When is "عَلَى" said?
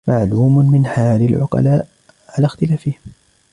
2.29-2.45